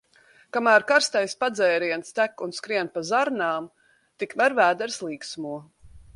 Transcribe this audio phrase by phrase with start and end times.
[0.55, 3.69] Kamēr karstais padzēriens tek un skrien pa zarnām,
[4.25, 5.55] tikmēr vēders līksmo.